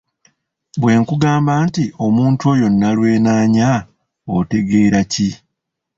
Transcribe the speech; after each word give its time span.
Bwe 0.81 0.93
nkugamba 0.99 1.53
nti 1.65 1.83
omuntu 2.05 2.41
oyo 2.53 2.67
nnalwenaanya 2.71 3.69
otegeera 4.37 5.01
ki? 5.11 5.29